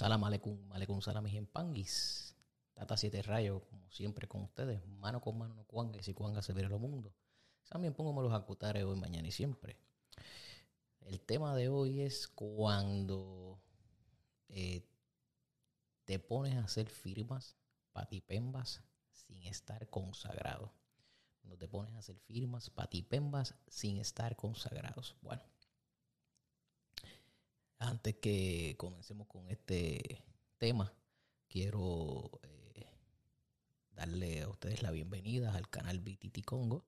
[0.00, 2.34] Salam aleikum, aleikum salam en panguis.
[2.72, 4.80] Tata siete rayos, como siempre con ustedes.
[4.86, 7.12] Mano con mano no cuanga, si cuanga se viene lo mundo.
[7.68, 9.76] También pongo los acutares hoy, mañana y siempre.
[11.02, 13.60] El tema de hoy es cuando
[14.48, 14.88] eh,
[16.06, 17.58] te pones a hacer firmas,
[17.92, 18.82] patipembas,
[19.12, 20.72] sin estar consagrado.
[21.42, 25.16] Cuando te pones a hacer firmas, patipembas, sin estar consagrados.
[25.20, 25.42] Bueno,
[27.80, 30.22] antes que comencemos con este
[30.58, 30.92] tema,
[31.48, 32.86] quiero eh,
[33.90, 36.84] darle a ustedes la bienvenida al canal BTT Congo.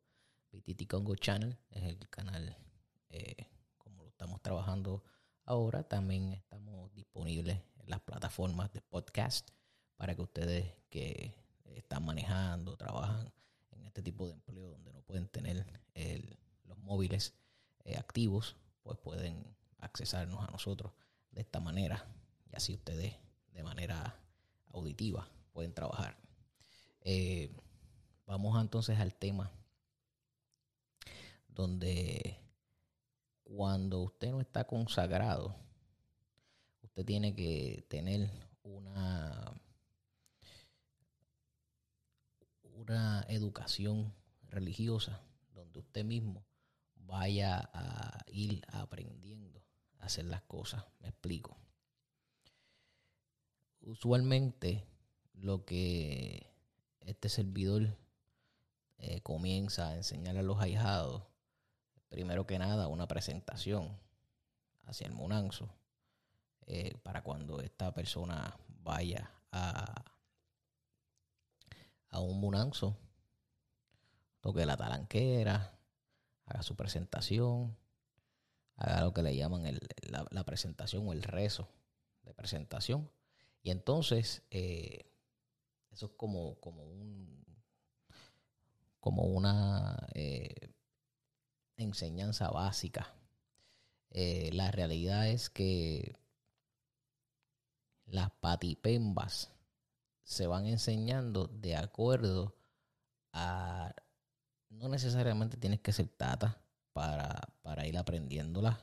[0.52, 2.56] BTT Congo Channel es el canal,
[3.08, 5.02] eh, como lo estamos trabajando
[5.44, 5.82] ahora.
[5.82, 9.50] También estamos disponibles en las plataformas de podcast
[9.96, 11.34] para que ustedes que
[11.64, 13.32] están manejando, trabajan
[13.70, 15.64] en este tipo de empleo donde no pueden tener
[16.64, 17.34] los móviles
[17.84, 20.92] eh, activos, pues pueden accesarnos a nosotros
[21.32, 22.06] de esta manera
[22.50, 23.14] y así ustedes
[23.52, 24.18] de manera
[24.72, 26.16] auditiva pueden trabajar.
[27.02, 27.54] Eh,
[28.26, 29.50] vamos entonces al tema
[31.48, 32.38] donde
[33.44, 35.54] cuando usted no está consagrado,
[36.82, 38.30] usted tiene que tener
[38.62, 39.52] una,
[42.62, 44.14] una educación
[44.48, 45.20] religiosa
[45.52, 46.44] donde usted mismo
[46.94, 49.61] vaya a ir aprendiendo
[50.02, 50.84] hacer las cosas.
[51.00, 51.56] Me explico.
[53.80, 54.84] Usualmente
[55.34, 56.52] lo que
[57.00, 57.96] este servidor
[58.98, 61.24] eh, comienza a enseñar a los ahijados,
[62.08, 63.98] primero que nada, una presentación
[64.84, 65.74] hacia el munanzo,
[66.66, 70.04] eh, para cuando esta persona vaya a,
[72.10, 72.96] a un munanzo,
[74.40, 75.78] toque la talanquera,
[76.46, 77.76] haga su presentación,
[78.76, 79.64] haga lo que le llaman
[80.08, 81.68] la, presentación o el rezo
[82.24, 83.10] de presentación.
[83.62, 85.06] Y entonces, eh,
[85.90, 87.42] eso es como, como un
[89.02, 90.70] como una eh,
[91.76, 93.12] enseñanza básica.
[94.10, 96.14] Eh, la realidad es que
[98.06, 99.50] las patipembas
[100.22, 102.54] se van enseñando de acuerdo
[103.32, 103.92] a
[104.70, 108.78] no necesariamente tienes que ser tata para, para ir aprendiéndolas.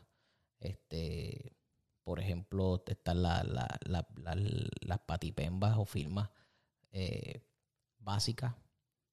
[0.60, 1.56] Este,
[2.04, 3.44] por ejemplo, están la,
[3.84, 6.30] las patipembas o firmas
[6.92, 7.44] eh,
[8.00, 8.56] básicas.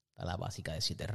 [0.09, 1.07] Está la básica de siete.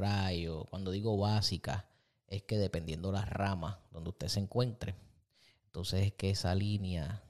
[0.70, 1.90] Cuando digo básica,
[2.28, 4.96] es que dependiendo las ramas donde usted se encuentre,
[5.66, 7.24] entonces es que esa línea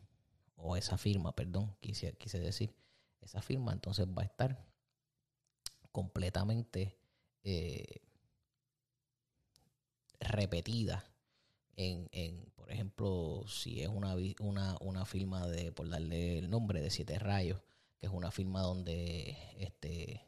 [0.58, 2.76] o esa firma, perdón, quise, quise decir,
[3.22, 4.66] esa firma entonces va a estar
[5.92, 6.98] completamente
[7.44, 8.02] eh,
[10.22, 11.06] repetida
[11.76, 16.82] en, en, por ejemplo, si es una, una, una firma de, por darle el nombre,
[16.82, 17.62] de Siete Rayos,
[18.00, 20.26] que es una firma donde este,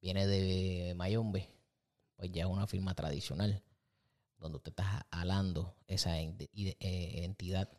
[0.00, 1.48] viene de Mayombe,
[2.16, 3.62] pues ya es una firma tradicional,
[4.38, 7.70] donde usted está alando esa eh, entidad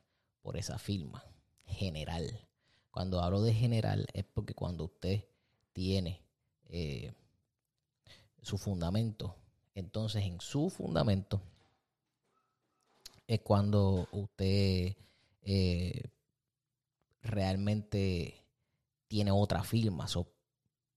[0.41, 1.23] por esa firma
[1.65, 2.47] general.
[2.91, 5.25] Cuando hablo de general es porque cuando usted
[5.73, 6.21] tiene
[6.69, 7.13] eh,
[8.41, 9.35] su fundamento,
[9.75, 11.41] entonces en su fundamento
[13.27, 14.95] es cuando usted
[15.41, 16.03] eh,
[17.21, 18.45] realmente
[19.07, 20.07] tiene otra firma.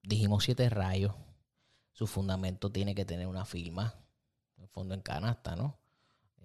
[0.02, 1.14] dijimos siete rayos.
[1.92, 3.94] Su fundamento tiene que tener una firma.
[4.56, 5.78] En fondo en canasta, ¿no?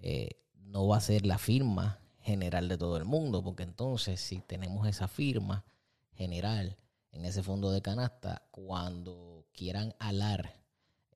[0.02, 4.40] Eh, no va a ser la firma general de todo el mundo, porque entonces si
[4.40, 5.64] tenemos esa firma
[6.14, 6.76] general
[7.12, 10.65] en ese fondo de canasta, cuando quieran alar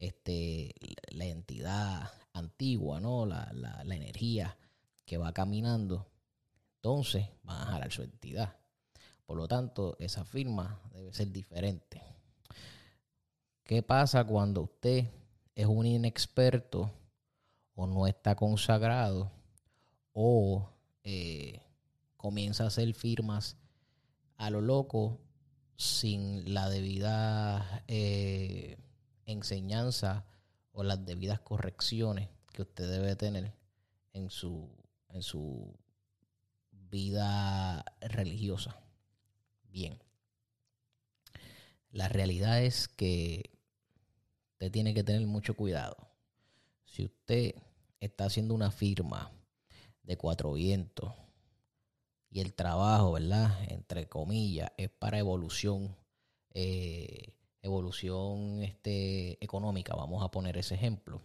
[0.00, 0.74] este,
[1.10, 3.26] la entidad antigua, ¿no?
[3.26, 4.56] La, la, la energía
[5.04, 6.08] que va caminando,
[6.76, 8.56] entonces van a jalar su entidad.
[9.26, 12.02] Por lo tanto, esa firma debe ser diferente.
[13.62, 15.06] ¿Qué pasa cuando usted
[15.54, 16.90] es un inexperto
[17.76, 19.30] o no está consagrado
[20.12, 20.68] o
[21.04, 21.60] eh,
[22.16, 23.56] comienza a hacer firmas
[24.36, 25.20] a lo loco
[25.76, 28.76] sin la debida eh,
[29.30, 30.24] enseñanza
[30.72, 33.52] o las debidas correcciones que usted debe tener
[34.12, 34.68] en su,
[35.08, 35.74] en su
[36.72, 38.80] vida religiosa.
[39.64, 39.98] Bien.
[41.90, 43.50] La realidad es que
[44.52, 45.96] usted tiene que tener mucho cuidado.
[46.84, 47.54] Si usted
[48.00, 49.32] está haciendo una firma
[50.02, 51.12] de cuatro vientos
[52.30, 53.56] y el trabajo, ¿verdad?
[53.68, 55.96] Entre comillas, es para evolución,
[56.52, 61.22] eh, evolución este, económica, vamos a poner ese ejemplo.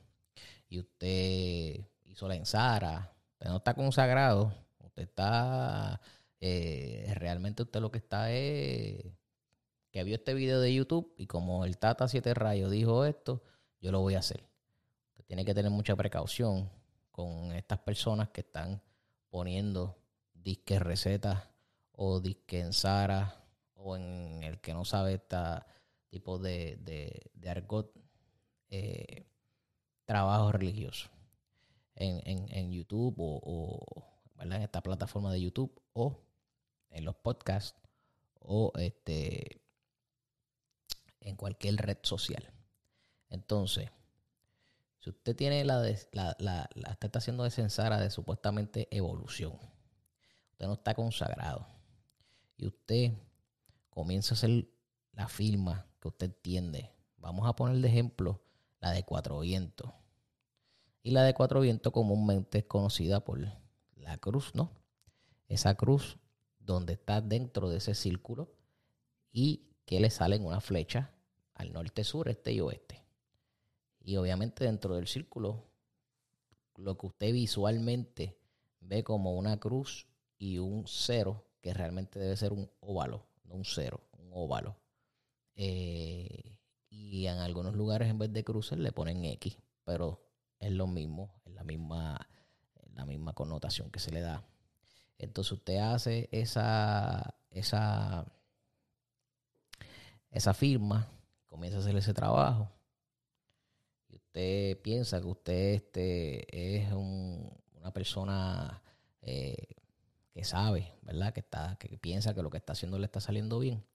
[0.67, 5.99] Y usted hizo la ensara, usted no está consagrado, usted está
[6.39, 9.03] eh, realmente usted lo que está es
[9.91, 13.41] que vio este video de YouTube y como el Tata 7 Rayos dijo esto,
[13.79, 14.43] yo lo voy a hacer.
[15.11, 16.69] Usted tiene que tener mucha precaución
[17.11, 18.81] con estas personas que están
[19.29, 19.97] poniendo
[20.33, 21.49] disques recetas
[21.93, 23.43] o disque en Sara
[23.73, 25.38] o en el que no sabe este
[26.09, 27.91] tipo de, de, argot
[28.69, 29.27] eh,
[30.05, 31.09] trabajo religioso
[31.95, 34.05] en, YouTube o,
[34.39, 36.21] en esta plataforma de YouTube o
[36.89, 37.79] en los podcasts
[38.39, 39.61] o este
[41.21, 42.53] en cualquier red social.
[43.29, 43.89] Entonces,
[44.99, 45.81] si usted tiene la,
[46.11, 49.53] la, la, la está haciendo de de supuestamente evolución,
[50.51, 51.67] usted no está consagrado
[52.57, 53.11] y usted
[53.89, 54.67] comienza a hacer
[55.13, 56.91] la firma usted entiende.
[57.17, 58.41] Vamos a poner de ejemplo
[58.79, 59.91] la de Cuatro Vientos.
[61.01, 63.39] Y la de Cuatro Vientos comúnmente es conocida por
[63.95, 64.71] la cruz, ¿no?
[65.47, 66.17] Esa cruz
[66.59, 68.51] donde está dentro de ese círculo
[69.31, 71.11] y que le salen una flecha
[71.53, 73.03] al norte, sur, este y oeste.
[74.03, 75.63] Y obviamente dentro del círculo,
[76.75, 78.37] lo que usted visualmente
[78.79, 80.07] ve como una cruz
[80.37, 84.75] y un cero, que realmente debe ser un óvalo, no un cero, un óvalo.
[85.55, 86.57] Eh,
[86.89, 90.21] y en algunos lugares en vez de cruces le ponen X, pero
[90.59, 92.27] es lo mismo, es la misma,
[92.93, 94.45] la misma connotación que se le da.
[95.17, 98.25] Entonces usted hace esa, esa,
[100.31, 101.09] esa firma
[101.45, 102.69] comienza a hacer ese trabajo
[104.09, 108.81] y usted piensa que usted este, es una persona
[109.21, 109.55] eh,
[110.33, 111.33] que sabe, ¿verdad?
[111.33, 113.85] Que, está, que piensa que lo que está haciendo le está saliendo bien,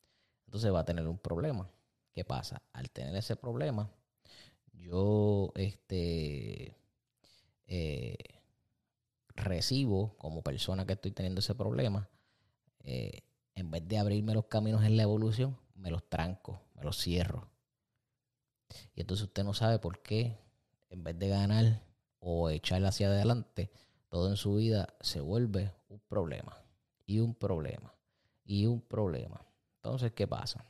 [0.51, 1.71] entonces va a tener un problema.
[2.13, 2.61] ¿Qué pasa?
[2.73, 3.89] Al tener ese problema,
[4.73, 6.77] yo este,
[7.69, 8.17] eh,
[9.29, 12.09] recibo como persona que estoy teniendo ese problema,
[12.81, 13.21] eh,
[13.55, 17.49] en vez de abrirme los caminos en la evolución, me los tranco, me los cierro.
[18.97, 20.37] Y entonces usted no sabe por qué,
[20.89, 21.85] en vez de ganar
[22.19, 23.71] o echar hacia adelante,
[24.09, 26.61] todo en su vida se vuelve un problema
[27.07, 27.95] y un problema
[28.45, 29.47] y un problema.
[29.83, 30.65] Entonces, ¿qué pasa?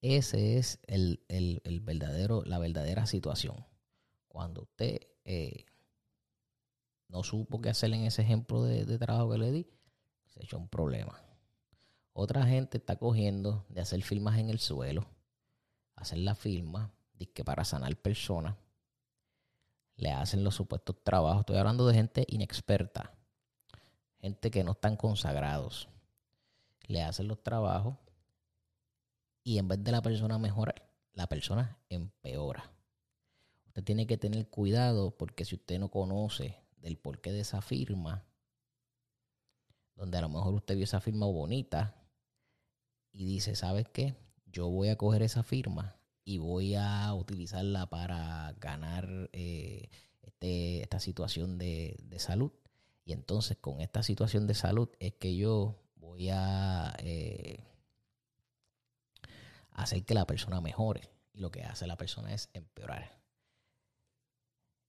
[0.00, 1.20] Ese es el,
[1.82, 3.66] verdadero, la verdadera situación.
[4.28, 5.66] Cuando usted eh,
[7.08, 9.66] no supo qué hacer en ese ejemplo de, de trabajo que le di,
[10.26, 11.20] se echó un problema.
[12.12, 15.06] Otra gente está cogiendo de hacer firmas en el suelo,
[15.96, 16.92] hacer la firma,
[17.26, 18.56] que para sanar personas,
[19.96, 21.40] le hacen los supuestos trabajos.
[21.40, 23.12] Estoy hablando de gente inexperta,
[24.20, 25.88] gente que no están consagrados.
[26.88, 27.96] Le hacen los trabajos
[29.44, 32.72] y en vez de la persona mejorar, la persona empeora.
[33.68, 38.24] Usted tiene que tener cuidado porque si usted no conoce del porqué de esa firma,
[39.94, 41.94] donde a lo mejor usted vio esa firma bonita,
[43.12, 44.14] y dice, ¿sabes qué?
[44.46, 49.88] Yo voy a coger esa firma y voy a utilizarla para ganar eh,
[50.22, 52.52] este, esta situación de, salud.
[53.04, 57.62] Y entonces con esta situación de salud es que yo voy a eh,
[59.72, 61.02] hacer que la persona mejore.
[61.32, 63.20] Y lo que hace la persona es empeorar.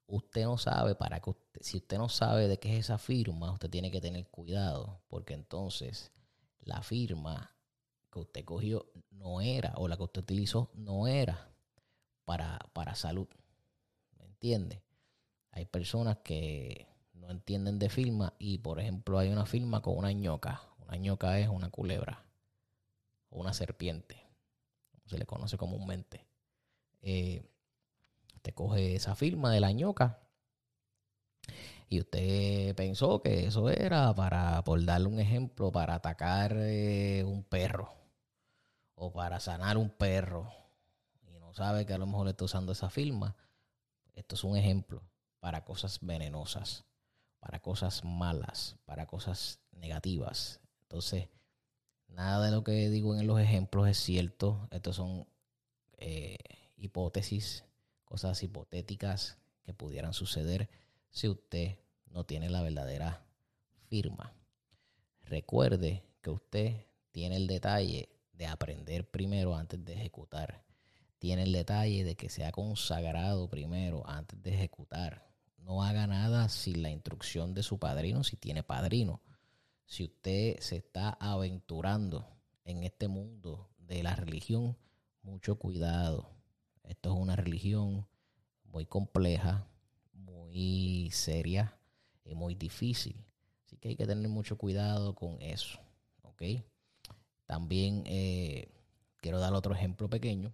[0.07, 3.69] Usted no sabe para que si usted no sabe de qué es esa firma, usted
[3.69, 6.12] tiene que tener cuidado, porque entonces
[6.62, 7.56] la firma
[8.11, 11.52] que usted cogió no era, o la que usted utilizó no era
[12.26, 13.28] para, para salud.
[14.18, 14.81] ¿Me entiende?
[15.52, 20.11] Hay personas que no entienden de firma y, por ejemplo, hay una firma con una
[20.11, 20.64] ñoca.
[20.90, 22.26] Una ñoca es una culebra
[23.30, 24.26] o una serpiente,
[25.06, 26.26] se le conoce comúnmente.
[27.04, 27.48] Eh,
[28.34, 30.19] usted coge esa firma de la ñoca
[31.90, 37.44] y usted pensó que eso era para, por darle un ejemplo, para atacar eh, un
[37.44, 37.94] perro
[38.96, 40.52] o para sanar un perro
[41.22, 43.36] y no sabe que a lo mejor le está usando esa firma,
[44.16, 45.04] esto es un ejemplo
[45.40, 46.84] para cosas venenosas,
[47.40, 50.60] para cosas malas, para cosas negativas.
[50.90, 51.28] Entonces,
[52.08, 54.68] nada de lo que digo en los ejemplos es cierto.
[54.72, 55.28] Estos son
[55.98, 56.38] eh,
[56.78, 57.64] hipótesis,
[58.06, 60.68] cosas hipotéticas que pudieran suceder
[61.12, 61.78] si usted
[62.08, 63.24] no tiene la verdadera
[63.88, 64.34] firma.
[65.22, 70.64] Recuerde que usted tiene el detalle de aprender primero antes de ejecutar.
[71.19, 75.30] Tiene el detalle de que sea consagrado primero antes de ejecutar.
[75.60, 79.22] No haga nada sin la instrucción de su padrino, si tiene padrino.
[79.90, 82.28] Si usted se está aventurando
[82.64, 84.78] en este mundo de la religión,
[85.24, 86.30] mucho cuidado.
[86.84, 88.08] Esto es una religión
[88.66, 89.68] muy compleja,
[90.14, 91.76] muy seria
[92.24, 93.26] y muy difícil.
[93.66, 95.80] Así que hay que tener mucho cuidado con eso.
[96.22, 96.44] ¿Ok?
[97.48, 98.72] También eh,
[99.18, 100.54] quiero dar otro ejemplo pequeño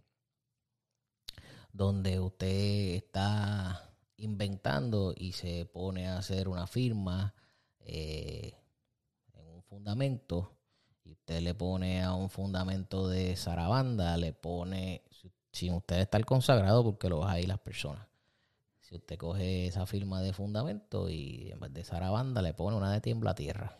[1.74, 7.36] donde usted está inventando y se pone a hacer una firma
[7.82, 8.56] eh,
[9.76, 10.52] en un fundamento
[11.04, 15.04] y usted le pone a un fundamento de Sarabanda, le pone,
[15.52, 18.08] sin usted estar consagrado, porque lo vas ahí las personas.
[18.80, 22.92] Si usted coge esa firma de fundamento y en vez de Sarabanda le pone una
[22.92, 23.78] de tiembla tierra.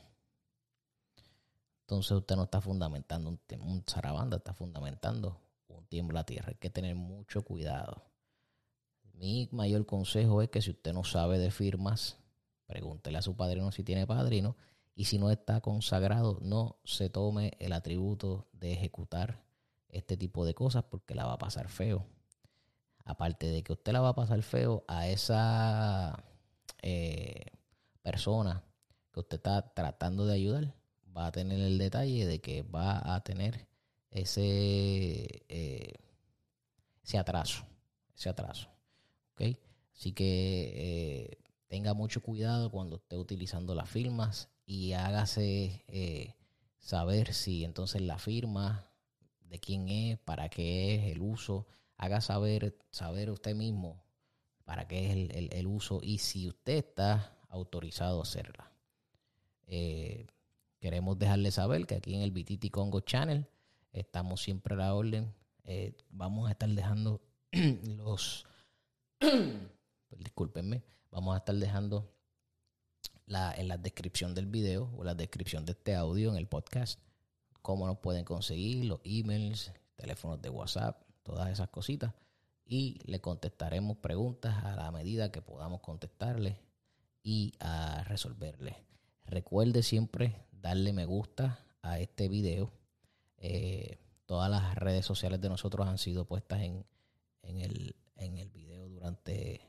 [1.82, 6.50] Entonces usted no está fundamentando un, un Sarabanda, está fundamentando un tiembla tierra.
[6.50, 8.04] Hay que tener mucho cuidado.
[9.14, 12.18] Mi mayor consejo es que si usted no sabe de firmas,
[12.66, 14.56] pregúntele a su padrino si tiene padrino
[14.96, 19.44] y si no está consagrado, no se tome el atributo de ejecutar
[19.90, 22.06] este tipo de cosas porque la va a pasar feo.
[23.04, 26.24] Aparte de que usted la va a pasar feo a esa
[26.82, 27.52] eh,
[28.02, 28.64] persona
[29.12, 30.74] que usted está tratando de ayudar,
[31.16, 33.68] va a tener el detalle de que va a tener
[34.12, 35.94] ese, eh,
[37.04, 37.66] ese atraso,
[38.16, 38.76] ese atraso.
[39.96, 41.38] Así que eh,
[41.86, 46.34] tenga mucho cuidado cuando esté utilizando las firmas y hágase eh,
[46.80, 48.90] saber si entonces la firma,
[49.42, 54.04] de quién es, para qué es el uso, haga saber, saber usted mismo
[54.64, 58.72] para qué es el, uso y si usted está autorizado a hacerla.
[59.68, 60.26] Eh,
[60.80, 63.46] queremos dejarle saber que aquí en el BTT Congo Channel
[63.92, 65.36] estamos siempre a la orden.
[66.10, 68.48] vamos a estar dejando los
[70.20, 72.12] discúlpenme, vamos a estar dejando
[73.26, 77.00] la, en la descripción del video o la descripción de este audio en el podcast
[77.66, 82.14] cómo nos pueden conseguir, los emails, teléfonos de WhatsApp, todas esas cositas.
[82.64, 86.62] Y le contestaremos preguntas a la medida que podamos contestarle
[87.24, 88.86] y a resolverle.
[89.26, 92.72] Recuerde siempre darle me gusta a este video.
[93.38, 96.86] Eh, todas las redes sociales de nosotros han sido puestas en,
[97.42, 99.68] en, el, en el video durante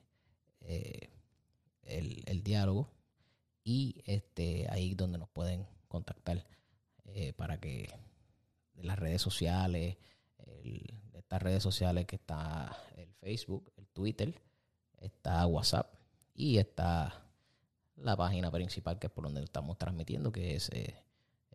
[0.67, 1.11] eh,
[1.83, 2.89] el, diálogo
[3.65, 6.47] y este ahí donde nos pueden contactar
[7.07, 7.89] eh, para que
[8.75, 9.97] las redes sociales,
[10.45, 14.35] de estas redes sociales que está el Facebook, el Twitter,
[14.99, 15.93] está WhatsApp
[16.35, 17.27] y está
[17.97, 21.03] la página principal que es por donde estamos transmitiendo, que es eh,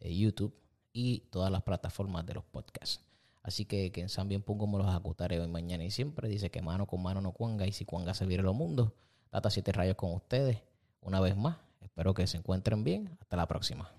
[0.02, 0.54] YouTube
[0.92, 3.00] y todas las plataformas de los podcasts.
[3.44, 6.28] Así que que en bien pongo como los acutaré hoy, mañana y siempre.
[6.28, 8.92] Dice que mano con mano no cuanga y si cuanga se viere los mundos.
[9.32, 10.62] Data siete rayos con ustedes
[11.02, 11.58] una vez más.
[11.82, 13.18] Espero que se encuentren bien.
[13.20, 13.92] Hasta la próxima.